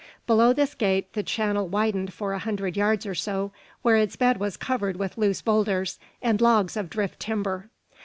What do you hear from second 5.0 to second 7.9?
loose boulders and logs of drift timber.